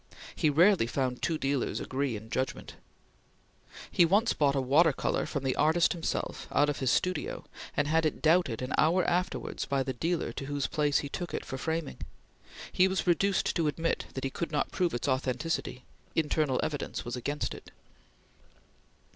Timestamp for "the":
5.43-5.55, 9.83-9.93